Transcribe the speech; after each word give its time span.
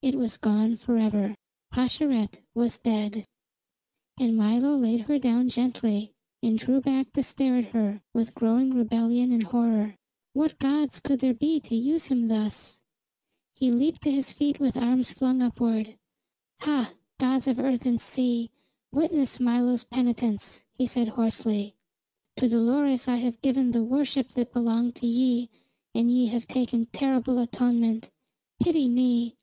It 0.00 0.14
was 0.14 0.36
gone 0.36 0.76
forever. 0.76 1.34
Pascherette 1.72 2.40
was 2.54 2.78
dead; 2.78 3.26
and 4.18 4.36
Milo 4.36 4.76
laid 4.76 5.00
her 5.02 5.14
head 5.14 5.22
down 5.22 5.48
gently, 5.48 6.12
and 6.40 6.56
drew 6.56 6.80
back 6.80 7.12
to 7.12 7.22
stare 7.24 7.56
at 7.56 7.64
her 7.72 8.00
with 8.14 8.34
growing 8.34 8.70
rebellion 8.70 9.32
and 9.32 9.42
horror. 9.42 9.96
What 10.34 10.60
gods 10.60 11.00
could 11.00 11.18
there 11.18 11.34
be 11.34 11.58
to 11.60 11.74
use 11.74 12.06
him 12.06 12.28
thus? 12.28 12.80
He 13.56 13.72
leaped 13.72 14.02
to 14.02 14.10
his 14.12 14.32
feet 14.32 14.60
with 14.60 14.76
arms 14.76 15.12
flung 15.12 15.42
upward. 15.42 15.98
"Hah, 16.60 16.92
gods 17.18 17.48
of 17.48 17.58
earth 17.58 17.84
and 17.84 18.00
sea, 18.00 18.50
witness 18.92 19.40
Milo's 19.40 19.82
penitence!" 19.84 20.64
he 20.74 20.86
said 20.86 21.08
hoarsely. 21.08 21.74
"To 22.36 22.48
Dolores 22.48 23.08
I 23.08 23.16
have 23.16 23.42
given 23.42 23.72
the 23.72 23.82
worship 23.84 24.28
that 24.30 24.52
belonged 24.52 24.94
to 24.96 25.08
ye 25.08 25.50
and 25.92 26.08
ye 26.08 26.26
have 26.26 26.46
taken 26.46 26.86
terrible 26.92 27.38
atonement. 27.38 28.10
Pity 28.62 28.86
me!" 28.88 29.34